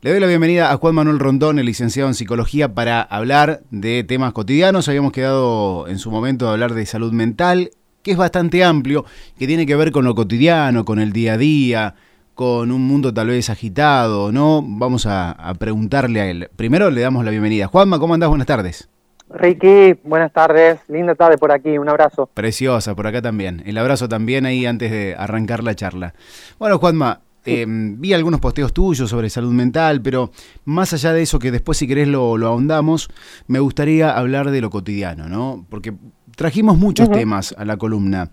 [0.00, 4.04] Le doy la bienvenida a Juan Manuel Rondón, el licenciado en psicología, para hablar de
[4.04, 4.86] temas cotidianos.
[4.88, 7.70] Habíamos quedado en su momento de hablar de salud mental,
[8.04, 9.04] que es bastante amplio,
[9.36, 11.94] que tiene que ver con lo cotidiano, con el día a día,
[12.34, 14.62] con un mundo tal vez agitado, ¿no?
[14.64, 16.48] Vamos a, preguntarle a él.
[16.54, 17.66] Primero le damos la bienvenida.
[17.66, 18.28] Juanma, ¿cómo andás?
[18.28, 18.88] Buenas tardes.
[19.30, 20.78] Ricky, buenas tardes.
[20.86, 21.76] Linda tarde por aquí.
[21.76, 22.30] Un abrazo.
[22.32, 23.64] Preciosa, por acá también.
[23.66, 26.14] El abrazo también ahí antes de arrancar la charla.
[26.60, 30.30] Bueno, Juanma, Em, vi algunos posteos tuyos sobre salud mental, pero
[30.64, 33.08] más allá de eso, que después si querés lo, ahondamos,
[33.46, 35.64] me gustaría hablar de lo cotidiano, ¿no?
[35.70, 35.94] Porque
[36.36, 38.30] trajimos muchos temas a la columna,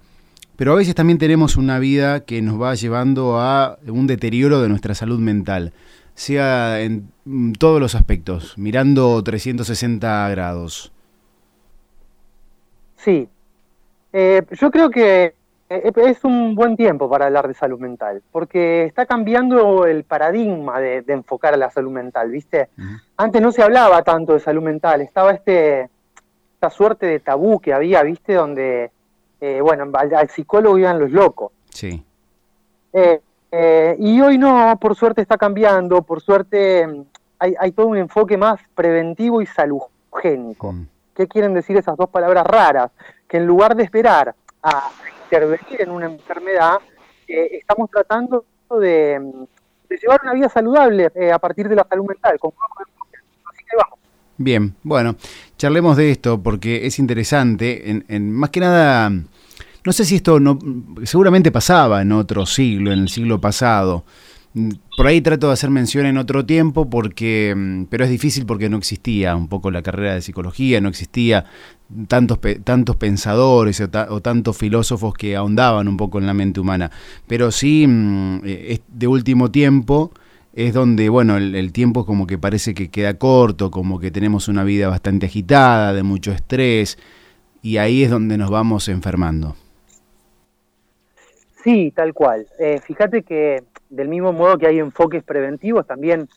[0.56, 4.70] pero a veces también tenemos una vida que nos va llevando a un deterioro de
[4.70, 5.74] nuestra salud mental,
[6.14, 7.10] sea en
[7.58, 10.92] todos los aspectos, mirando 360 grados.
[12.98, 13.28] Sí,
[14.14, 15.36] eh, yo creo que eh,
[15.70, 21.04] es un buen tiempo para hablar de salud mental, porque está cambiando el paradigma de,
[21.08, 22.70] enfocar a la salud mental, ¿viste?
[23.18, 25.90] Antes no se hablaba tanto de salud mental, estaba este
[26.54, 28.34] esta suerte de tabú que había, ¿viste?
[28.34, 28.92] Donde,
[29.42, 31.52] eh, bueno, al, psicólogo iban los locos.
[31.70, 32.04] Sí.
[33.58, 37.02] Eh, y hoy no, por suerte está cambiando, por suerte mm,
[37.40, 40.74] hay, todo un enfoque más preventivo y saludgénico.
[40.74, 40.88] Mm.
[41.14, 42.92] ¿Qué quieren decir esas dos palabras raras?
[43.28, 44.90] Que en lugar de esperar a
[45.80, 46.78] en una enfermedad,
[47.28, 48.46] eh, estamos tratando
[48.80, 49.20] de,
[49.90, 52.38] llevar una vida saludable eh, a partir de la salud mental.
[52.42, 54.00] Así que vamos.
[54.38, 55.16] Bien, bueno,
[55.58, 58.04] charlemos de esto porque es interesante.
[58.08, 60.58] En, más que nada, no sé si esto no,
[61.04, 64.04] seguramente pasaba en otro siglo, en el siglo pasado.
[64.96, 68.70] Por ahí trato de hacer mención en otro tiempo, porque, mm, pero es difícil porque
[68.70, 71.44] no existía un poco la carrera de psicología, no existía
[72.08, 76.90] tantos, tantos pensadores o, tantos filósofos que ahondaban un poco en la mente humana.
[77.28, 80.12] Pero sí, mm, eh, de último tiempo
[80.54, 84.48] es donde, bueno, el, el, tiempo como que parece que queda corto, como que tenemos
[84.48, 86.98] una vida bastante agitada, de mucho estrés,
[87.62, 89.58] y ahí es donde nos vamos enfermando.
[91.66, 92.46] Sí, tal cual.
[92.60, 96.30] Eh, fíjate que del mismo modo que hay enfoques preventivos, también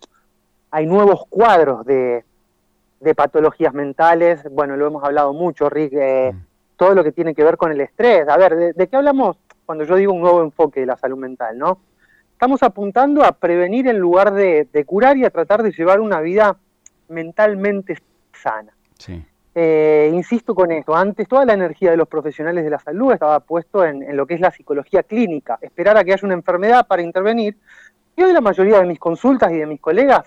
[0.70, 2.24] hay nuevos cuadros de,
[3.14, 4.42] patologías mentales.
[4.50, 6.40] Bueno, lo hemos hablado mucho, Rick, eh, mm.
[6.78, 8.26] todo lo que tiene que ver con el estrés.
[8.26, 9.36] A ver, ¿de, qué hablamos
[9.66, 11.58] cuando yo digo un nuevo enfoque de la salud mental?
[11.58, 11.78] ¿no?
[12.32, 16.22] Estamos apuntando a prevenir en lugar de, de curar y a tratar de llevar una
[16.22, 16.56] vida
[17.10, 17.98] mentalmente
[18.32, 18.72] sana.
[18.98, 19.22] Sí.
[19.54, 23.40] Eh, insisto con esto, antes toda la energía de los profesionales de la salud estaba
[23.40, 27.02] puesto en, lo que es la psicología clínica, esperar a que haya una enfermedad para
[27.02, 27.56] intervenir.
[28.16, 30.26] Y hoy la mayoría de mis consultas y de mis colegas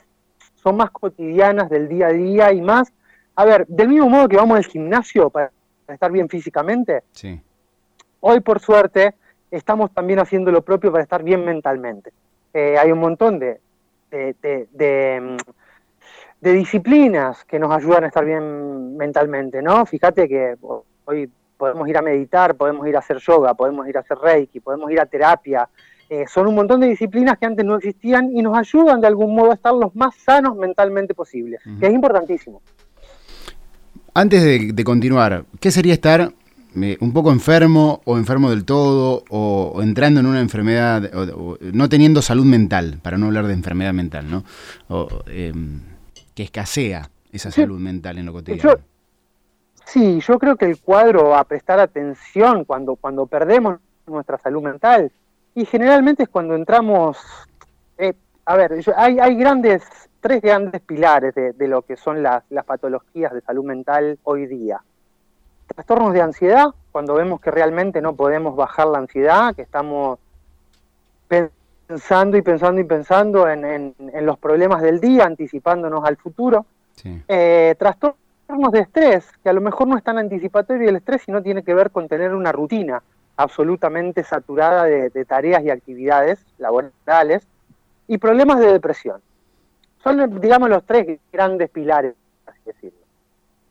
[0.55, 2.91] son más cotidianas del día a día y más,
[3.35, 5.51] a ver, del mismo modo que vamos al gimnasio para,
[5.87, 7.41] estar bien físicamente, sí.
[8.21, 9.13] hoy por suerte
[9.49, 12.13] estamos también haciendo lo propio para estar bien mentalmente.
[12.53, 13.59] Eh, hay un montón de,
[14.09, 15.60] de mm, de
[16.41, 19.85] disciplinas que nos ayudan a estar bien mentalmente, ¿no?
[19.85, 20.55] Fíjate que
[21.05, 24.59] hoy podemos ir a meditar, podemos ir a hacer yoga, podemos ir a hacer reiki,
[24.59, 25.69] podemos ir a terapia.
[26.09, 29.35] Eh, son un montón de disciplinas que antes no existían y nos ayudan de algún
[29.35, 32.61] modo a estar los más sanos mentalmente posibles, que es importantísimo.
[34.13, 36.33] Antes de, continuar, ¿qué sería estar
[36.75, 41.87] eh, un poco enfermo o enfermo del todo o, entrando en una enfermedad o, no
[41.87, 44.43] teniendo salud mental, para no hablar de enfermedad mental, ¿no?
[45.27, 45.90] Em,
[46.33, 48.79] que escasea esa salud mental en lo cotidiano.
[49.85, 55.11] sí, yo creo que el cuadro a prestar atención cuando, cuando perdemos nuestra salud mental,
[55.53, 57.17] y generalmente es cuando entramos,
[57.97, 58.13] eh,
[58.45, 59.83] a ver, hay, hay grandes,
[60.19, 64.81] tres grandes pilares de, lo que son las, las patologías de salud mental hoy día.
[65.67, 70.19] Trastornos de ansiedad, cuando vemos que realmente no podemos bajar la ansiedad, que estamos
[71.91, 76.65] pensando y pensando y pensando en, los problemas del día, anticipándonos al futuro.
[77.27, 81.41] Eh, trastornos de estrés, que a lo mejor no es tan anticipatorio el estrés, sino
[81.41, 83.03] tiene que ver con tener una rutina
[83.35, 87.45] absolutamente saturada de, tareas y actividades laborales,
[88.07, 89.21] y problemas de depresión.
[90.01, 92.15] Son, digamos, los tres grandes pilares,
[92.45, 92.99] así decirlo.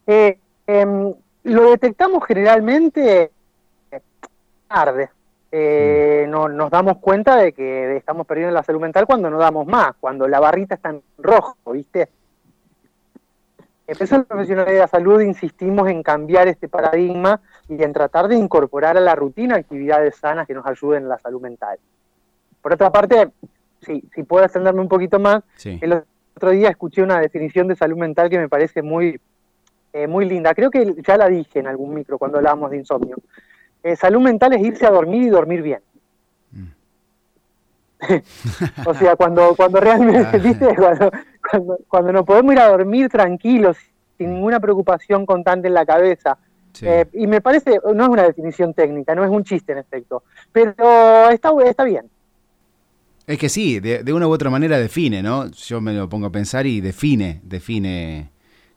[0.06, 1.14] Eh, em,
[1.44, 3.31] lo detectamos generalmente
[4.69, 5.11] tarde,
[5.52, 9.67] eh, no, nos damos cuenta de que estamos perdiendo la salud mental cuando no damos
[9.67, 12.08] más, cuando la barrita está en rojo, ¿viste?
[13.87, 18.37] Empezó el profesional de la salud, insistimos en cambiar este paradigma y en tratar de
[18.37, 21.76] incorporar a la rutina actividades sanas que nos ayuden en la salud mental.
[22.62, 23.31] Por otra parte,
[23.81, 26.05] sí, si puedo extenderme un poquito más, el
[26.37, 29.20] otro día escuché una definición de salud mental que me parece muy,
[29.93, 30.55] eh, muy linda.
[30.55, 33.17] Creo que ya la dije en algún micro cuando hablábamos de insomnio.
[33.82, 35.81] Eh, salud mental es irse a dormir y dormir bien.
[36.53, 36.67] Mm.
[38.87, 40.75] o sea, cuando, cuando realmente, ¿viste?
[40.77, 41.11] Cuando,
[41.88, 43.77] cuando, nos podemos ir a dormir tranquilos,
[44.19, 46.37] sin ninguna preocupación constante en la cabeza.
[46.82, 50.23] Eh, y me parece, no es una definición técnica, no es un chiste en efecto,
[50.53, 52.09] pero está, está bien.
[53.27, 55.50] Es que sí, de, de, una u otra manera define, ¿no?
[55.50, 58.31] Yo me lo pongo a pensar y define, define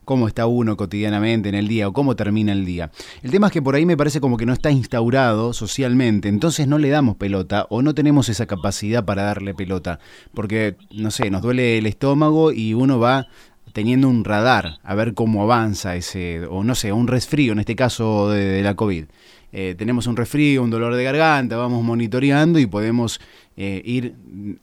[0.03, 2.91] cómo está uno cotidianamente en el día o cómo termina el día.
[3.21, 6.67] El tema es que por ahí me parece como que no está instaurado socialmente, entonces
[6.67, 9.99] no le damos pelota o no tenemos esa capacidad para darle pelota,
[10.33, 13.27] porque, no sé, nos duele el estómago y uno va
[13.73, 17.75] teniendo un radar a ver cómo avanza ese, o no sé, un resfrío, en este
[17.75, 19.05] caso de, la COVID.
[19.51, 23.19] Eh, tenemos un resfrío, un dolor de garganta, vamos monitoreando y podemos
[23.55, 24.15] eh, ir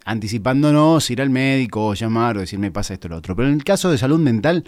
[0.05, 3.37] anticipándonos, ir al médico, llamar o decir me pasa esto o lo otro.
[3.37, 4.65] Pero en el caso de salud mental,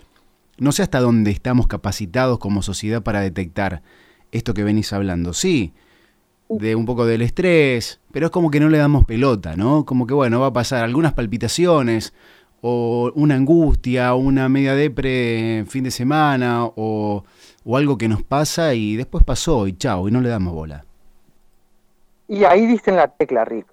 [0.58, 3.82] no sé hasta dónde estamos capacitados como sociedad para detectar
[4.32, 5.32] esto que venís hablando.
[5.32, 5.72] Sí,
[6.48, 9.84] de un poco del estrés, pero es como que no le damos pelota, ¿no?
[9.84, 12.12] Como que bueno, va a pasar algunas palpitaciones
[12.60, 17.24] o una angustia, o una media depre fin de semana o,
[17.74, 20.84] algo que nos pasa y después pasó y chao, y no le damos bola.
[22.28, 23.66] Y ahí diste la tecla, Rick.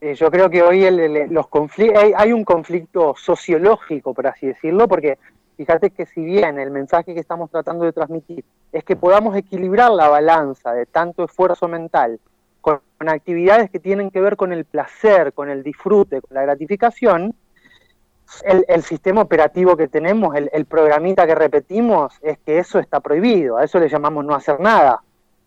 [0.00, 0.84] Eh, yo creo que hoy
[1.30, 1.46] los
[1.78, 5.18] hay, hay, un conflicto sociológico, por así decirlo, porque
[5.56, 9.90] Fíjate que si bien el mensaje que estamos tratando de transmitir es que podamos equilibrar
[9.90, 12.18] la balanza de tanto esfuerzo mental
[12.60, 17.34] con, actividades que tienen que ver con el placer, con el disfrute, con la gratificación,
[18.44, 23.58] el, sistema operativo que tenemos, el, programita que repetimos, es que eso está prohibido.
[23.58, 25.02] A eso le llamamos no hacer nada.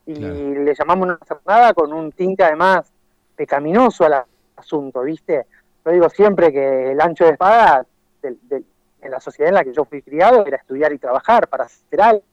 [0.05, 2.91] Y le llamamos no hacer nada con un tinte además
[3.35, 4.25] pecaminoso al
[4.57, 5.45] asunto, ¿viste?
[5.83, 7.85] Yo digo siempre que el ancho de espada
[8.21, 8.65] del,
[9.05, 12.01] en la sociedad en la que yo fui criado era estudiar y trabajar para hacer
[12.01, 12.23] algo,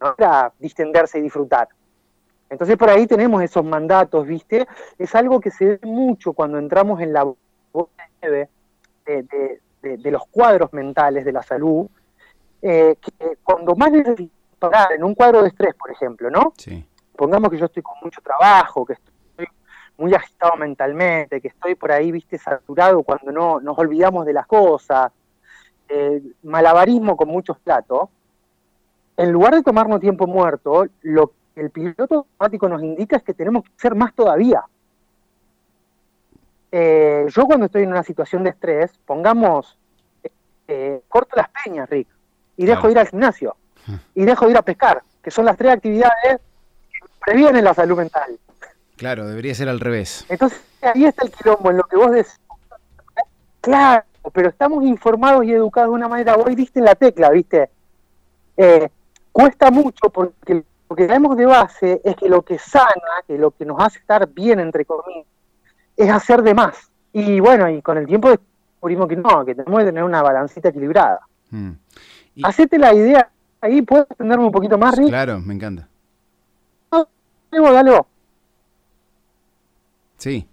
[0.00, 1.68] no era distenderse y disfrutar.
[2.48, 4.66] Entonces por ahí tenemos esos mandatos, ¿viste?
[4.98, 7.24] Es algo que se ve mucho cuando entramos en la
[8.20, 8.48] de,
[9.06, 9.60] de,
[9.96, 11.86] de, los cuadros mentales de la salud,
[12.60, 16.52] eh, que cuando más necesitamos parar en un cuadro de estrés, por ejemplo, ¿no?
[16.58, 16.84] Sí.
[17.16, 19.46] Pongamos que yo estoy con mucho trabajo, que estoy
[19.96, 24.46] muy agitado mentalmente, que estoy por ahí, viste, saturado cuando no nos olvidamos de las
[24.46, 25.12] cosas,
[25.90, 28.08] eh, malabarismo con muchos platos,
[29.16, 33.34] en lugar de tomarnos tiempo muerto, lo que el piloto automático nos indica es que
[33.34, 34.62] tenemos que ser más todavía.
[36.72, 39.76] Eh, yo cuando estoy en una situación de estrés, pongamos,
[40.68, 42.08] eh, corto las peñas, Rick,
[42.56, 43.56] y dejo de ir al gimnasio,
[44.14, 46.38] y dejo de ir a pescar, que son las tres actividades
[46.92, 48.38] que previenen la salud mental.
[48.96, 50.24] Claro, debería ser al revés.
[50.28, 52.40] Entonces, ahí está el quilombo, en lo que vos decís.
[53.60, 57.70] Claro, pero estamos informados y educados de una manera, vos diste la tecla, ¿viste?
[58.56, 58.88] Eh,
[59.32, 63.52] cuesta mucho porque lo que tenemos de base es que lo que sana, que lo
[63.52, 65.26] que nos hace estar bien, entre comillas,
[65.96, 66.90] es hacer de más.
[67.12, 70.68] Y bueno, y con el tiempo descubrimos que no, que tenemos que tener una balancita
[70.68, 71.20] equilibrada.
[71.50, 71.70] Mm.
[72.42, 73.30] Hacete la idea,
[73.60, 75.08] ahí puedes entenderme un poquito más, Rick.
[75.08, 75.88] Claro, me encanta.
[76.92, 78.00] No, dale
[80.16, 80.46] Sí.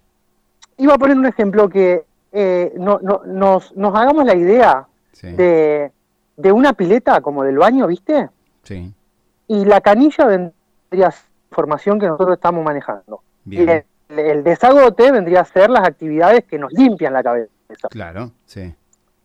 [0.78, 2.07] Iba a poner un ejemplo que
[2.40, 4.86] eh, no, no, nos, nos hagamos la idea
[5.24, 5.92] de,
[6.36, 8.30] de, una pileta como del baño, ¿viste?
[8.62, 8.94] Sí.
[9.48, 13.24] Y la canilla vendría a ser información que nosotros estamos manejando.
[13.44, 17.50] Y el, desagote vendría a ser las actividades que nos limpian la cabeza.
[17.90, 18.72] Claro, sí.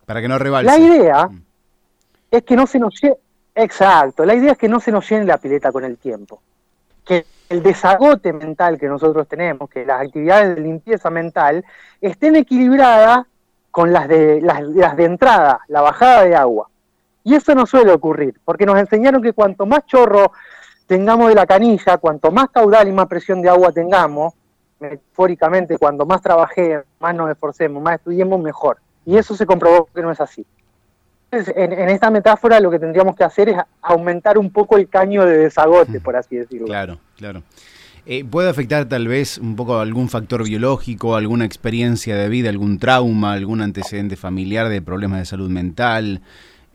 [0.06, 0.70] Para que no rebalse.
[0.70, 1.43] La idea mm.
[2.31, 3.16] es que no se nos llene,
[3.54, 6.40] exacto, la idea es que no se nos llene la pileta con el tiempo.
[7.04, 11.64] Que el desagote mental que nosotros tenemos, que las actividades de limpieza mental
[12.00, 13.26] estén equilibradas
[13.71, 16.68] con las de, las, de entrada, la bajada de agua.
[17.25, 20.32] Y eso no suele ocurrir, porque nos enseñaron que cuanto más chorro
[20.87, 24.35] tengamos de la canilla, cuanto más caudal y más presión de agua tengamos,
[24.80, 28.78] metafóricamente, cuanto más trabajemos, más nos esforcemos, más estudiemos, mejor.
[29.04, 30.44] Y eso se comprobó que no es así
[31.33, 35.39] en, esta metáfora lo que tendríamos que hacer es aumentar un poco el caño de
[35.39, 36.67] desagote, por así decirlo.
[36.67, 37.43] Claro, claro.
[38.05, 42.79] Eh, ¿Puede afectar tal vez un poco algún factor biológico, alguna experiencia de vida, algún
[42.79, 46.21] trauma, algún antecedente familiar de problemas de salud mental?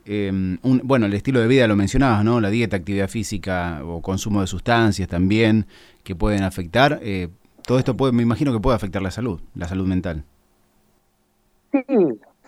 [0.06, 2.40] Em, bueno, el estilo de vida lo mencionabas, ¿no?
[2.40, 5.66] La dieta, actividad física o consumo de sustancias también
[6.02, 6.98] que pueden afectar.
[7.02, 7.28] Eh,
[7.66, 10.24] todo esto puede, me imagino que puede afectar la salud, la salud mental.
[11.70, 11.84] Sí,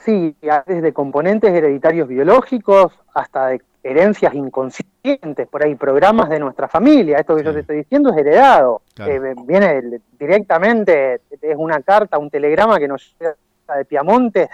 [0.04, 0.34] Sí,
[0.66, 7.36] desde componentes hereditarios biológicos hasta de herencias inconscientes, por ahí programas de nuestra familia, esto
[7.36, 12.78] que yo te estoy diciendo es heredado, eh, viene directamente, es una carta, un telegrama
[12.78, 13.36] que nos llega
[13.76, 14.50] de Piamonte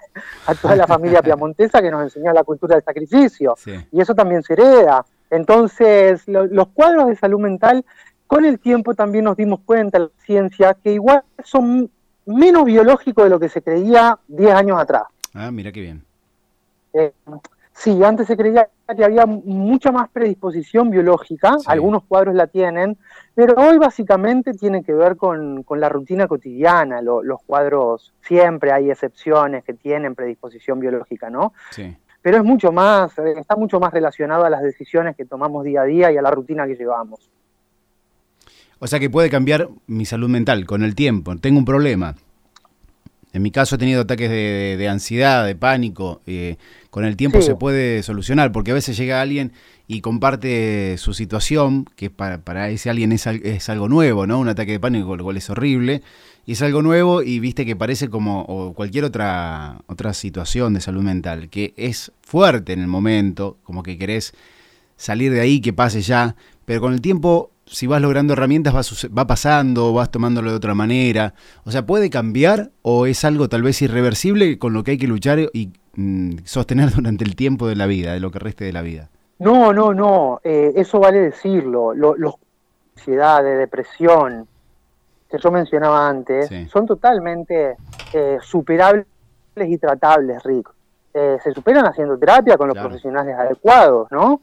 [0.46, 3.54] a toda la familia piamontesa que nos enseñó la cultura del sacrificio,
[3.90, 5.04] y eso también se hereda.
[5.30, 7.84] Entonces, los cuadros de salud mental,
[8.26, 11.90] con el tiempo también nos dimos cuenta, la ciencia, que igual son
[12.26, 15.04] menos biológico de lo que se creía 10 años atrás.
[15.36, 16.02] Ah, mira qué bien.
[16.94, 17.12] Eh,
[17.74, 22.96] sí, antes se creía que había mucha más predisposición biológica, algunos cuadros la tienen,
[23.34, 27.02] pero hoy básicamente tiene que ver con, la rutina cotidiana.
[27.02, 31.52] los cuadros siempre hay excepciones que tienen predisposición biológica, ¿no?
[31.70, 31.94] Sí.
[32.22, 35.84] Pero es mucho más, está mucho más relacionado a las decisiones que tomamos día a
[35.84, 37.30] día y a la rutina que llevamos.
[38.78, 41.36] O sea que puede cambiar mi salud mental con el tiempo.
[41.36, 42.14] Tengo un problema.
[43.36, 46.22] En mi caso he tenido ataques de, ansiedad, de pánico.
[46.26, 46.56] Eh,
[46.88, 49.52] con el tiempo se puede solucionar, porque a veces llega alguien
[49.86, 54.38] y comparte su situación, que para, para ese alguien es, es, algo nuevo, ¿no?
[54.38, 56.00] Un ataque de pánico, lo cual es horrible.
[56.46, 61.02] Y es algo nuevo y viste que parece como cualquier otra, otra situación de salud
[61.02, 64.32] mental, que es fuerte en el momento, como que querés
[64.96, 68.80] salir de ahí, que pase ya, pero con el tiempo si vas logrando herramientas va,
[69.16, 71.34] va pasando, vas tomándolo de otra manera.
[71.64, 75.08] O sea, ¿puede cambiar o es algo tal vez irreversible con lo que hay que
[75.08, 78.72] luchar y mm, sostener durante el tiempo de la vida, de lo que reste de
[78.72, 79.10] la vida?
[79.38, 81.92] No, no, no, eh, eso vale decirlo.
[81.94, 82.34] los
[82.96, 84.48] ansiedad, de depresión,
[85.28, 87.76] que yo mencionaba antes, son totalmente
[88.14, 89.06] eh, superables
[89.58, 90.70] y tratables, Rick.
[91.12, 94.40] Eh, se superan haciendo terapia con los profesionales adecuados, ¿no?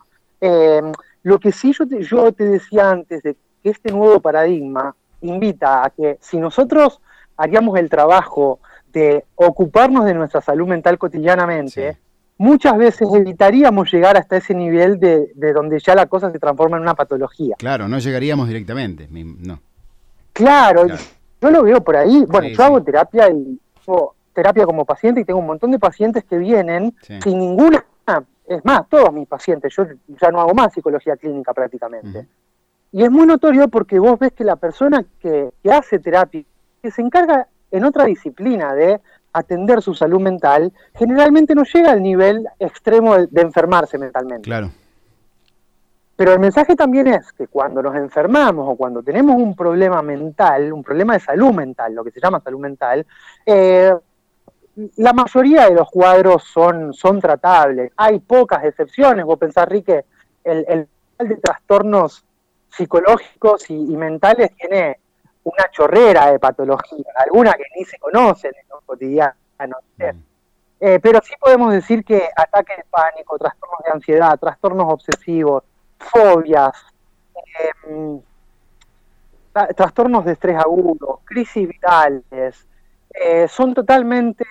[1.23, 5.85] Lo que sí yo te, yo te decía antes de que este nuevo paradigma invita
[5.85, 6.99] a que si nosotros
[7.37, 8.59] haríamos el trabajo
[8.91, 11.97] de ocuparnos de nuestra salud mental cotidianamente,
[12.37, 16.83] muchas veces evitaríamos llegar hasta ese nivel de, donde ya la cosa se transforma en
[16.83, 17.55] una patología.
[17.57, 19.59] Claro, no llegaríamos directamente, no.
[20.33, 22.25] Claro, yo lo veo por ahí.
[22.27, 26.23] Bueno, yo hago terapia y hago terapia como paciente y tengo un montón de pacientes
[26.23, 27.85] que vienen sin ninguna
[28.45, 29.85] es más, todos mis pacientes, yo
[30.21, 32.27] ya no hago más psicología clínica prácticamente.
[32.91, 36.43] Y es muy notorio porque vos ves que la persona que, hace terapia,
[36.81, 42.03] que se encarga en otra disciplina de atender su salud mental, generalmente no llega al
[42.03, 44.43] nivel extremo de, enfermarse mentalmente.
[44.43, 44.69] Claro.
[46.15, 50.71] Pero el mensaje también es que cuando nos enfermamos o cuando tenemos un problema mental,
[50.71, 53.07] un problema de salud mental, lo que se llama salud mental,
[53.43, 53.91] eh,
[54.97, 57.91] la mayoría de los cuadros son, son tratables.
[57.97, 59.25] Hay pocas excepciones.
[59.25, 60.05] Vos pensás, Rique,
[60.43, 60.87] el, el
[61.27, 62.25] de trastornos
[62.69, 64.99] psicológicos y, mentales tiene
[65.43, 69.35] una chorrera de patologías, algunas que ni se conocen en lo cotidiano.
[69.97, 70.03] Mm.
[70.79, 75.63] Eh, pero sí podemos decir que ataques de pánico, trastornos de ansiedad, trastornos obsesivos,
[75.97, 76.73] fobias,
[77.87, 78.19] em,
[79.75, 82.67] trastornos de estrés agudo, crisis vitales,
[83.13, 84.45] eh, son totalmente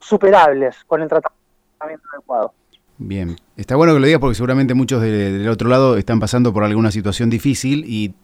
[0.00, 2.54] superables con el tratamiento adecuado.
[2.98, 6.64] Bien, está bueno que lo digas porque seguramente muchos del otro lado están pasando por
[6.64, 8.14] alguna situación difícil y,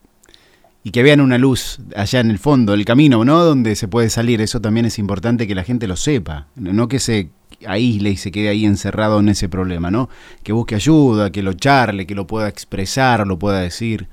[0.90, 3.44] que vean una luz allá en el fondo del camino, ¿no?
[3.44, 4.40] Donde se puede salir.
[4.40, 7.28] Eso también es importante que la gente lo sepa, no que se
[7.66, 10.08] aísle y se quede ahí encerrado en ese problema, ¿no?
[10.42, 14.08] Que busque ayuda, que lo charle, que lo pueda expresar, lo pueda decir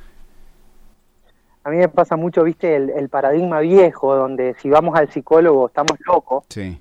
[1.66, 5.98] a mí me pasa mucho, viste, el, paradigma viejo, donde si vamos al psicólogo estamos
[6.06, 6.46] locos.
[6.48, 6.80] Sí.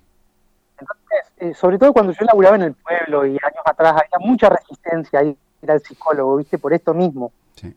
[0.78, 4.50] Entonces, eh, sobre todo cuando yo laburaba en el pueblo y años atrás había mucha
[4.50, 5.36] resistencia a ir
[5.66, 7.32] al psicólogo, viste, por esto mismo.
[7.54, 7.74] Sí.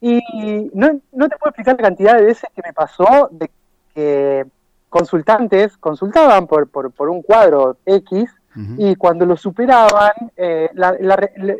[0.00, 3.48] Y no, no te puedo explicar la cantidad de veces que me pasó de
[3.94, 4.44] que
[4.88, 8.28] consultantes consultaban por, por, por un cuadro X
[8.76, 10.68] y cuando lo superaban, eh,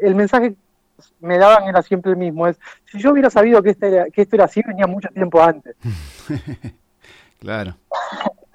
[0.03, 0.57] el mensaje
[1.21, 2.59] me daban era siempre el mismo, es,
[2.91, 5.77] si yo hubiera sabido que, este que esto era así, venía mucho tiempo antes.
[7.39, 7.77] claro,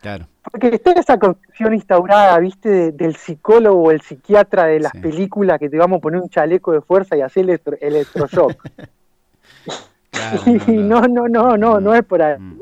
[0.02, 0.28] claro.
[0.52, 5.70] Porque está esa concepción instaurada, viste, del psicólogo o el psiquiatra de las películas que
[5.70, 8.54] te vamos a poner un chaleco de fuerza y hacer el electroshock.
[10.68, 12.40] y no, no, no, no, no, es por ahí.
[12.40, 12.62] Mm.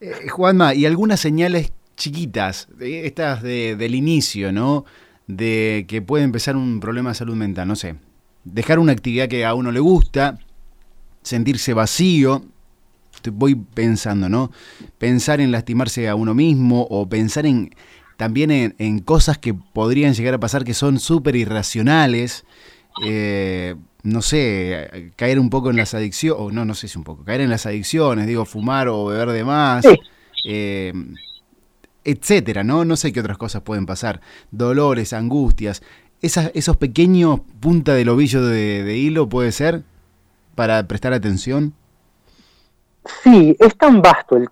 [0.00, 4.84] Eh, Juanma, y algunas señales chiquitas, estas de, del inicio, ¿no?
[5.26, 7.94] De que puede empezar un problema de salud mental, no sé,
[8.44, 10.38] dejar una actividad que a uno le gusta,
[11.22, 12.44] sentirse vacío,
[13.30, 14.50] voy pensando, ¿no?
[14.98, 17.70] Pensar en lastimarse a uno mismo o pensar en
[18.16, 22.44] también en, cosas que podrían llegar a pasar que son súper irracionales.
[23.04, 27.04] Eh, no sé, caer un poco en las adicciones, o no, no sé si un
[27.04, 29.84] poco, caer en las adicciones, digo, fumar o beber de más,
[30.46, 30.92] eh,
[32.04, 32.84] etcétera, ¿no?
[32.84, 34.20] No sé qué otras cosas pueden pasar.
[34.50, 35.82] Dolores, angustias
[36.22, 39.82] esos pequeños puntas del ovillo de, hilo puede ser
[40.54, 41.74] para prestar atención?
[43.22, 44.48] Sí, es tan vasto el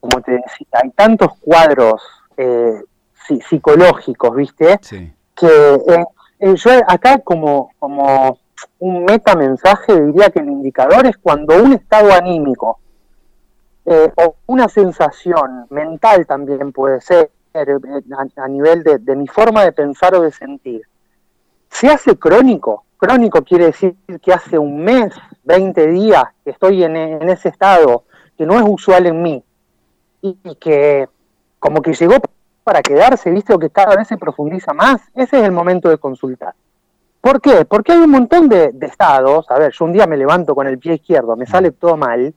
[0.00, 2.02] como te decía, hay tantos cuadros
[2.36, 2.82] eh,
[3.48, 4.78] psicológicos, ¿viste?
[4.82, 5.12] Sí.
[5.36, 6.04] Que eh,
[6.40, 8.36] eh, yo acá como, como
[8.80, 12.80] un metamensaje diría que el indicador es cuando un estado anímico
[13.86, 20.14] eh, o una sensación mental también puede ser a, nivel de, mi forma de pensar
[20.14, 20.82] o de sentir,
[21.70, 22.84] se hace crónico.
[22.96, 28.04] Crónico quiere decir que hace un mes, 20 días que estoy en, ese estado
[28.36, 29.42] que no es usual en mí
[30.20, 31.08] y, que
[31.58, 32.16] como que llegó
[32.62, 36.54] para quedarse, visto que cada vez se profundiza más, ese es el momento de consultar.
[37.20, 37.64] ¿Por qué?
[37.64, 40.78] Porque hay un montón de, estados, a ver, yo un día me levanto con el
[40.78, 42.34] pie izquierdo, me sale todo mal,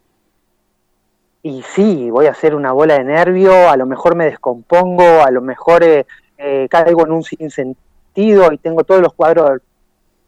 [1.41, 5.29] y sí, voy a hacer una bola de nervio, a lo mejor me descompongo, a
[5.29, 6.05] lo mejor eh,
[6.37, 9.61] eh, caigo en un sinsentido y tengo todos los cuadros,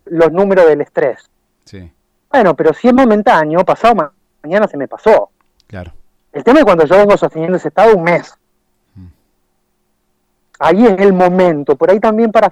[0.06, 1.30] los números del estrés.
[1.65, 1.92] Sí.
[2.32, 4.12] Bueno, pero si es momentáneo, pasado
[4.44, 5.30] mañana se me pasó.
[5.68, 5.94] Claro.
[6.32, 8.36] El tema es cuando yo vengo sosteniendo ese estado un mes.
[8.96, 9.06] Mm.
[10.60, 11.75] Ahí es el momento.
[11.75, 12.51] Por ahí también para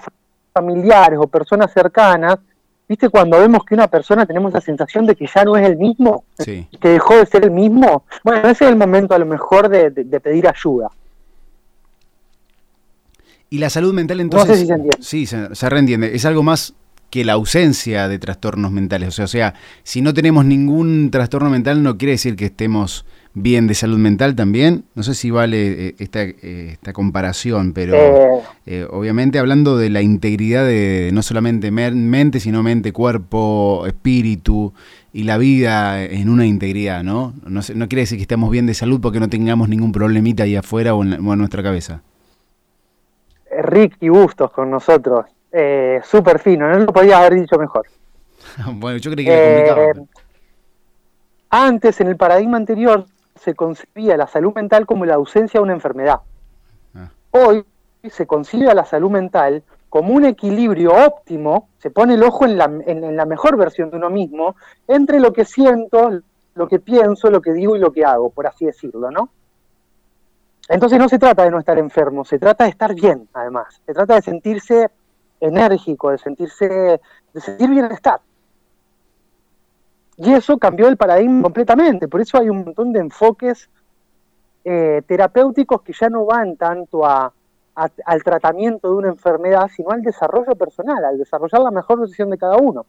[0.54, 2.40] familiares o personas cercanas,
[2.88, 5.78] ¿Viste cuando vemos que una persona tenemos la sensación de que ya no es el
[5.78, 6.26] mismo?
[6.38, 8.04] Que dejó de ser el mismo.
[8.24, 10.92] Bueno, ese es el momento a lo mejor de, pedir ayuda.
[13.54, 14.50] Y la salud mental entonces...
[14.50, 14.98] No sé si se entiende.
[15.00, 16.16] Sí, se, se reentiende.
[16.16, 16.74] Es algo más
[17.12, 19.10] que la ausencia de trastornos mentales.
[19.10, 23.06] O sea, o sea, si no tenemos ningún trastorno mental no quiere decir que estemos
[23.36, 24.86] bien de salud mental también.
[24.96, 27.96] No sé si vale eh, esta, eh, esta comparación, pero
[28.66, 28.88] eh.
[28.90, 34.74] obviamente hablando de la integridad de no solamente mente, sino mente, cuerpo, espíritu
[35.14, 37.36] y la vida en una integridad, ¿no?
[37.46, 40.56] No, no quiere decir que estemos bien de salud porque no tengamos ningún problemita ahí
[40.56, 42.02] afuera o en, o en nuestra cabeza.
[43.62, 47.86] Rick y Bustos con nosotros eh, súper fino, no lo podía haber dicho mejor.
[48.74, 50.06] bueno, yo creí que era complicado.
[50.06, 50.08] Eh,
[51.52, 53.06] antes, en el paradigma anterior,
[53.36, 56.22] se concebía la salud mental como la ausencia de una enfermedad.
[56.96, 57.10] Ah.
[57.30, 57.64] Hoy
[58.10, 62.66] se concibe la salud mental como un equilibrio óptimo, se pone el ojo en la,
[62.66, 64.56] en la mejor versión de uno mismo,
[64.88, 66.22] entre lo que siento,
[66.56, 69.30] lo que pienso, lo que digo y lo que hago, por así decirlo, ¿no?
[70.70, 73.82] Entonces no se trata de no estar enfermo, se trata de estar bien, además.
[73.86, 74.90] Se trata de sentirse
[75.40, 77.02] enérgico, de sentirse,
[77.34, 78.22] de sentir bienestar.
[80.18, 83.70] Y eso cambió el paradigma completamente, por eso hay un montón de enfoques
[84.64, 90.56] eh, terapéuticos que ya no van tanto al tratamiento de una enfermedad, sino al desarrollo
[90.56, 92.86] personal, al desarrollar la mejor decisión de cada uno.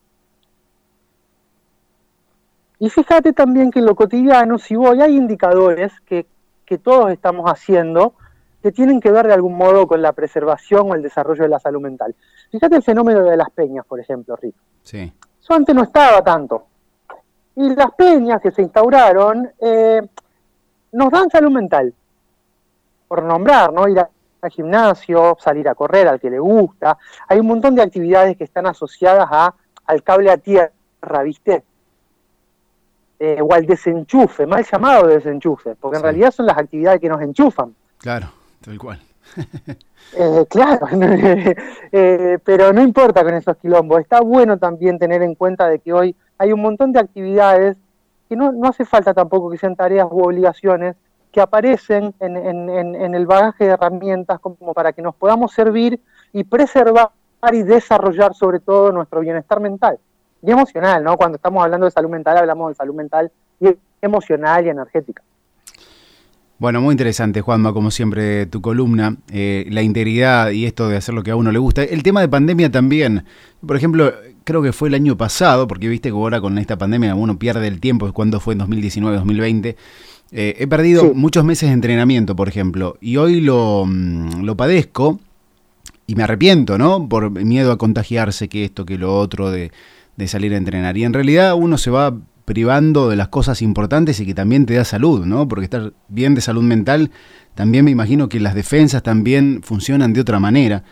[2.78, 6.26] Y fíjate también que en lo cotidiano, si voy, hay indicadores que,
[6.64, 8.14] que todos estamos haciendo
[8.62, 11.58] que tienen que ver de algún modo con la preservación o el desarrollo de la
[11.58, 12.14] salud mental.
[12.50, 14.54] Fíjate el fenómeno de las peñas, por ejemplo, Rick.
[14.82, 15.12] Sí.
[15.38, 16.66] Eso antes no estaba tanto.
[17.56, 20.00] Y las peñas que se instauraron eh,
[20.92, 21.92] nos dan salud mental.
[23.06, 23.86] Por nombrar, ¿no?
[23.86, 26.96] Ir al gimnasio, salir a correr al que le gusta.
[27.28, 31.64] Hay un montón de actividades que están asociadas a, al cable a tierra, ¿viste?
[33.18, 37.22] Eh, o al desenchufe, mal llamado desenchufe, porque en realidad son las actividades que nos
[37.22, 37.74] enchufan.
[37.98, 38.28] Claro.
[38.64, 39.00] Tal cual.
[40.16, 40.86] Eh, claro,
[41.92, 44.00] eh, pero no importa con esos quilombos.
[44.00, 47.76] Está bueno también tener en cuenta de que hoy hay un montón de actividades
[48.28, 50.94] que no, no hace falta tampoco que sean tareas u obligaciones
[51.32, 55.98] que aparecen en, en, el bagaje de herramientas como para que nos podamos servir
[56.32, 57.10] y preservar
[57.50, 59.98] y desarrollar sobre todo nuestro bienestar mental
[60.46, 61.16] y emocional, ¿no?
[61.16, 63.30] Cuando estamos hablando de salud mental hablamos de salud mental
[63.60, 63.68] y
[64.02, 65.22] emocional y energética.
[66.58, 71.14] Bueno, muy interesante, Juanma, como siempre, tu columna, eh, la integridad y esto de hacer
[71.14, 71.82] lo que a uno le gusta.
[71.82, 73.24] El tema de pandemia también,
[73.66, 74.12] por ejemplo,
[74.44, 77.66] creo que fue el año pasado, porque viste que ahora con esta pandemia uno pierde
[77.66, 79.76] el tiempo, cuando fue en 2019, 2020.
[80.30, 85.20] Eh, he perdido muchos meses de entrenamiento, por ejemplo, y hoy lo, mm, lo padezco
[86.06, 87.08] y me arrepiento, ¿no?
[87.08, 89.72] Por miedo a contagiarse, que esto, que lo otro, de,
[90.16, 90.96] de salir a entrenar.
[90.96, 94.74] Y en realidad uno se va privando de las cosas importantes y que también te
[94.74, 95.48] da salud, ¿no?
[95.48, 97.10] Porque estar bien de salud mental,
[97.54, 100.84] también me imagino que las defensas también funcionan de otra manera.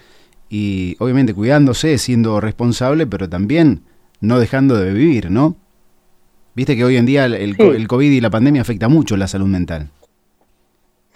[0.49, 3.83] Y obviamente cuidándose, siendo responsable, pero también
[4.21, 5.57] no dejando de vivir, ¿no?
[6.55, 7.57] Viste que hoy en día el,
[7.87, 9.91] COVID y la pandemia afecta mucho la salud mental.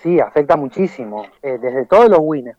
[0.03, 2.59] Sí, afecta muchísimo, eh, desde todos los winners.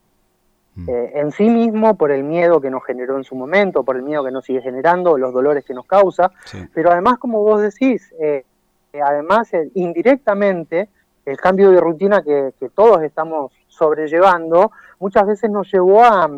[0.85, 4.03] Eh, en sí mismo por el miedo que nos generó en su momento, por el
[4.03, 6.31] miedo que nos sigue generando, los dolores que nos causa,
[6.73, 8.45] pero además, como vos decís, eh,
[8.93, 10.89] eh, además indirectamente
[11.25, 16.29] el cambio de rutina que, todos estamos sobrellevando muchas veces nos llevó a,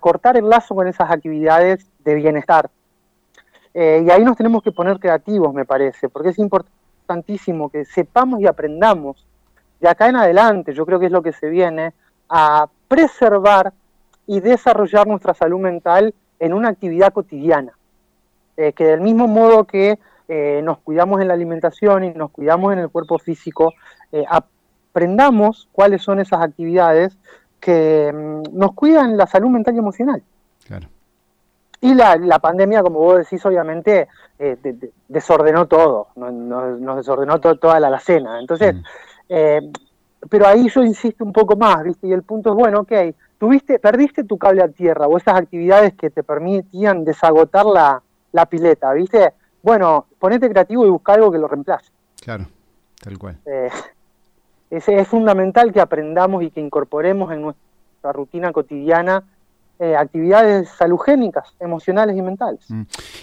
[0.00, 2.70] cortar el lazo con esas actividades de bienestar.
[3.74, 8.46] y ahí nos tenemos que poner creativos, me parece, porque es importantísimo que sepamos y
[8.46, 9.26] aprendamos
[9.80, 11.92] de acá en adelante, yo creo que es lo que se viene,
[12.26, 13.74] a preservar
[14.26, 17.72] y desarrollar nuestra salud mental en una actividad cotidiana.
[18.56, 22.72] Eh, que del mismo modo que eh, nos cuidamos en la alimentación y nos cuidamos
[22.72, 23.74] en el cuerpo físico,
[24.12, 27.16] eh, aprendamos cuáles son esas actividades
[27.60, 30.22] que mm, nos cuidan la salud mental y emocional.
[31.80, 34.08] Y la, pandemia, como vos decís, obviamente
[34.38, 34.56] eh,
[35.08, 38.38] desordenó todo, nos, desordenó toda la alacena.
[38.38, 39.72] Entonces, mm.
[40.28, 42.06] Pero ahí yo insisto un poco más, ¿viste?
[42.06, 42.92] Y el punto es, bueno, ok,
[43.38, 48.46] tuviste, perdiste tu cable a tierra o esas actividades que te permitían desagotar la, la
[48.46, 49.32] pileta, ¿viste?
[49.62, 51.90] Bueno, ponete creativo y busca algo que lo reemplace.
[52.20, 52.46] Claro,
[53.02, 53.38] tal cual.
[53.46, 53.68] Eh,
[54.70, 59.22] es, es, fundamental que aprendamos y que incorporemos en nuestra rutina cotidiana
[59.78, 62.60] eh, actividades salugénicas, emocionales y mentales.
[62.68, 62.82] Mm.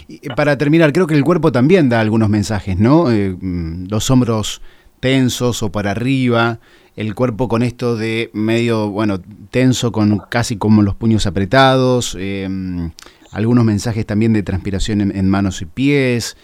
[0.09, 3.09] Y para terminar, creo que el cuerpo también da algunos mensajes, ¿no?
[3.09, 4.61] Eh, mm, los hombros
[4.99, 6.59] tensos o para arriba,
[6.95, 12.91] el cuerpo con esto de medio, bueno, tenso, con casi como los puños apretados, em,
[13.31, 16.35] algunos mensajes también de transpiración en, manos y pies,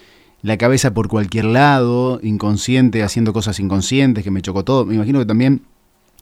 [0.42, 4.86] la cabeza por cualquier lado, inconsciente, haciendo cosas inconscientes, que me chocó todo.
[4.86, 5.62] Me imagino que también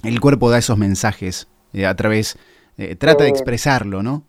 [0.03, 2.38] el cuerpo da esos mensajes eh, a través,
[2.79, 4.25] eh, trata de eh, expresarlo, ¿no?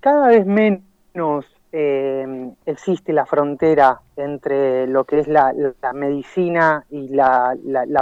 [0.00, 5.52] Cada vez menos eh, existe la frontera entre lo que es la,
[5.94, 7.56] medicina y la,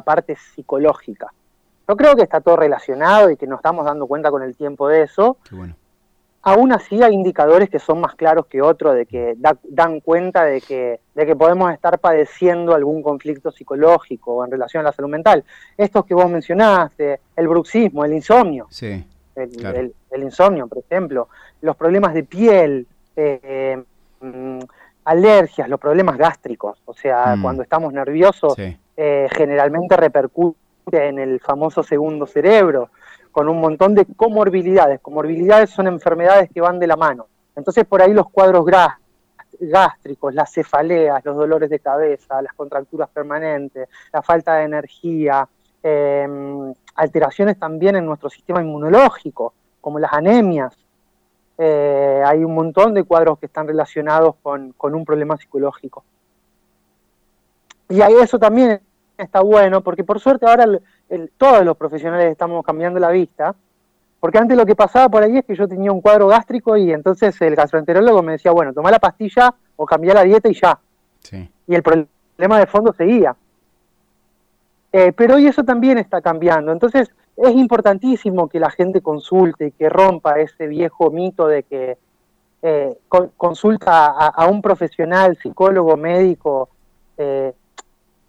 [0.05, 1.33] parte psicológica.
[1.89, 4.89] Yo creo que está todo relacionado y que nos estamos dando cuenta con el tiempo
[4.89, 5.39] de eso.
[6.43, 10.61] Aún así hay indicadores que son más claros que otros, de que dan cuenta de
[10.61, 15.43] que, de que podemos estar padeciendo algún conflicto psicológico en relación a la salud mental.
[15.77, 18.69] Estos que vos mencionaste, el bruxismo, el insomnio.
[19.35, 21.29] el, insomnio, por ejemplo,
[21.63, 23.83] los problemas de piel, eh,
[24.21, 24.59] mm,
[25.05, 27.43] alergias, los problemas gástricos, o sea, mm.
[27.43, 28.55] cuando estamos nerviosos,
[28.97, 30.57] eh, generalmente repercute
[30.93, 32.91] en el famoso segundo cerebro,
[33.33, 35.01] con un montón de comorbilidades.
[35.01, 37.27] Comorbilidades son enfermedades que van de la mano.
[37.55, 38.65] Entonces, por ahí los cuadros
[39.61, 45.49] gástricos, las cefaleas, los dolores de cabeza, las contracturas permanentes, la falta de energía,
[45.83, 50.77] em, alteraciones también en nuestro sistema inmunológico, como las anemias,
[51.59, 56.05] eh, hay un montón de cuadros que están relacionados con, un problema psicológico.
[57.89, 58.81] Y ahí eso también
[59.17, 60.67] está bueno, porque por suerte ahora
[61.39, 63.55] todos los profesionales estamos cambiando la vista,
[64.21, 66.93] porque antes lo que pasaba por ahí es que yo tenía un cuadro gástrico y
[66.93, 70.79] entonces el gastroenterólogo me decía, bueno, toma la pastilla o cambia la dieta y ya.
[71.67, 73.37] Y el problema de fondo seguía.
[74.93, 76.73] Eh, pero hoy eso también está cambiando.
[76.73, 81.99] Entonces, es importantísimo que la gente consulte, que rompa ese viejo mito de que
[82.63, 82.99] eh,
[83.37, 86.69] consulta a, un profesional, psicólogo, médico.
[87.17, 87.53] Eh,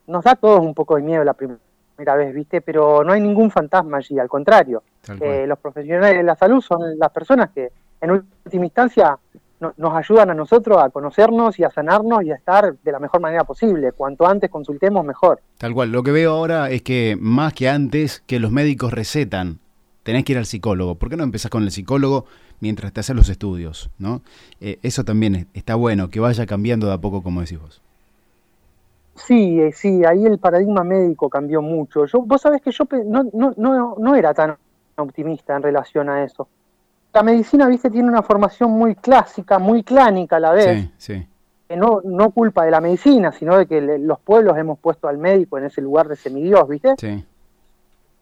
[0.08, 2.62] nos da a todos un poco de miedo la primera vez, ¿viste?
[2.62, 4.84] Pero no hay ningún fantasma allí, al contrario.
[5.22, 9.17] Eh, los profesionales de la salud son las personas que, en última instancia,
[9.60, 13.22] nos ayudan a nosotros a conocernos y a sanarnos y a estar de la mejor
[13.22, 13.91] manera posible.
[13.91, 15.41] Cuanto antes consultemos, mejor.
[15.58, 15.91] Tal cual.
[15.91, 19.60] Lo que veo ahora es que más que antes, que los médicos recetan,
[20.04, 20.96] tenés que ir al psicólogo.
[20.96, 22.26] ¿Por qué no empezás con el psicólogo
[22.60, 23.89] mientras te haces los estudios?
[23.98, 24.22] ¿no?
[24.62, 27.82] Eh, eso también está bueno, que vaya cambiando de a poco, como decís vos.
[29.15, 32.06] Sí, eh, sí, ahí el paradigma médico cambió mucho.
[32.06, 34.56] Yo, vos sabés que yo no, no, no, no era tan
[34.96, 36.48] optimista en relación a eso
[37.17, 40.88] la medicina, viste, tiene una formación muy clásica, muy clánica a la vez.
[41.67, 45.17] Que no, no culpa de la medicina, sino de que los pueblos hemos puesto al
[45.17, 46.93] médico en ese lugar de semidios, ¿viste?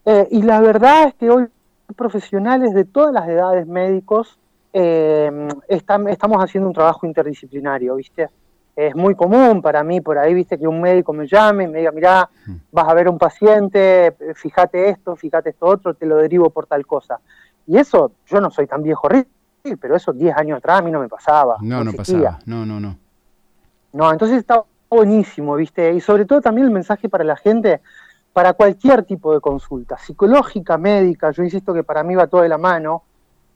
[0.06, 1.46] Eh, y la verdad es que hoy
[1.94, 4.38] profesionales de todas las edades médicos
[4.72, 8.30] eh, estamos haciendo un trabajo interdisciplinario, ¿viste?
[8.74, 10.58] Es muy común para mí por ahí, ¿viste?
[10.58, 12.54] Que un médico me llame y me diga, mira, mm.
[12.72, 16.86] vas a ver un paciente, fíjate esto, fíjate esto otro, te lo derivo por tal
[16.86, 17.20] cosa.
[17.66, 19.08] Y eso, yo no soy tan viejo
[19.80, 21.56] pero eso 10 años atrás a mí no me pasaba.
[21.60, 22.38] No, no, pasaba.
[22.46, 22.96] No, no, no.
[23.92, 25.92] No, entonces está buenísimo, ¿viste?
[25.94, 27.80] Y sobre todo también el mensaje para la gente,
[28.32, 32.48] para cualquier tipo de consulta, psicológica, médica, yo insisto que para mí va todo de
[32.48, 33.02] la mano.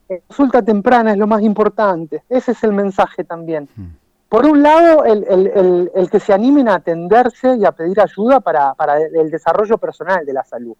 [0.09, 2.25] Eh, consulta temprana es lo más importante.
[2.29, 3.69] Ese es el mensaje también.
[3.77, 3.91] Hmm.
[4.29, 9.29] Por un lado, el, que se animen a atenderse y a pedir ayuda para el
[9.29, 10.77] desarrollo personal de la salud.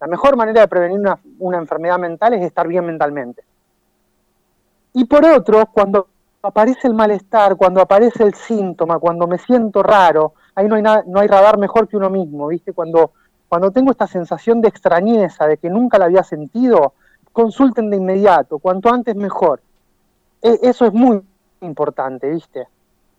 [0.00, 1.00] La mejor manera de prevenir
[1.38, 3.42] una, enfermedad mental es estar bien mentalmente.
[4.94, 6.08] Y por otro, cuando
[6.42, 11.04] aparece el malestar, cuando aparece el síntoma, cuando me siento raro, ahí no hay, nada,
[11.06, 12.72] no hay radar mejor que uno mismo, ¿viste?
[12.72, 13.12] Cuando,
[13.48, 16.94] cuando tengo esta sensación de extrañeza, de que nunca la había sentido,
[17.32, 19.60] consulten de inmediato, cuanto antes mejor.
[20.42, 21.22] E, eso es muy
[21.60, 22.68] importante, ¿viste?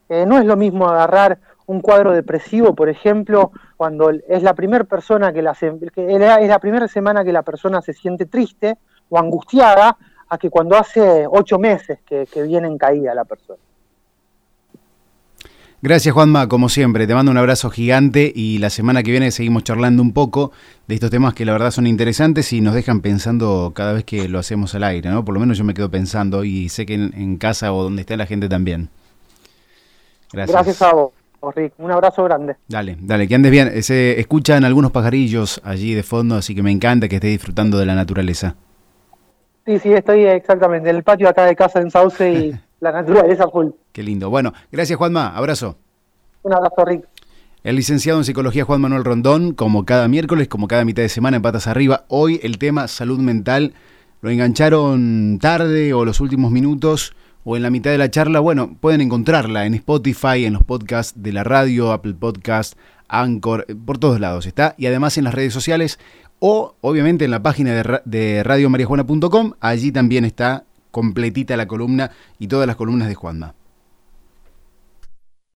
[0.08, 1.38] Eh, no es lo mismo agarrar
[1.70, 6.88] un cuadro depresivo, por ejemplo, cuando es la primera persona que la, es la primera
[6.88, 8.78] semana que la persona se siente triste
[9.08, 9.96] o angustiada,
[10.30, 13.60] a que cuando hace ocho meses que, viene en caída la persona.
[15.82, 19.64] Gracias Juanma, como siempre, te mando un abrazo gigante y la semana que viene seguimos
[19.64, 20.52] charlando un poco
[20.88, 24.28] de estos temas que la verdad son interesantes y nos dejan pensando cada vez que
[24.28, 25.24] lo hacemos al aire, ¿no?
[25.24, 28.18] Por lo menos yo me quedo pensando y sé que en, casa o donde esté
[28.18, 28.90] la gente también.
[30.32, 30.54] Gracias.
[30.54, 31.19] Gracias a vos.
[31.56, 32.56] Rick, un abrazo grande.
[32.68, 33.84] Dale, dale, que andes bien.
[33.84, 37.86] Se escuchan algunos pajarillos allí de fondo, así que me encanta que estés disfrutando de
[37.86, 38.56] la naturaleza.
[39.66, 43.48] Sí, sí, estoy exactamente en el patio acá de casa en Sauce y la naturaleza
[43.48, 43.68] full.
[43.92, 44.30] Qué lindo.
[44.30, 45.78] Bueno, gracias Juanma, abrazo.
[46.44, 47.06] Un abrazo, Rick.
[47.62, 51.38] El licenciado en psicología Juan Manuel Rondón, como cada miércoles, como cada mitad de semana
[51.38, 53.74] en Patas Arriba, hoy el tema salud mental.
[54.22, 57.14] Lo engancharon tarde o los últimos minutos
[57.50, 58.40] o en la mitad de la charla.
[58.40, 63.98] Bueno, pueden encontrarla en Spotify, en los podcasts de la radio, Apple Podcast, Anchor, por
[63.98, 64.76] todos lados está.
[64.78, 65.98] Y además en las redes sociales
[66.38, 69.54] o obviamente en la página de, de radiomariajuana.com.
[69.62, 73.56] Allí también está completita la columna y todas las columnas de Juanma.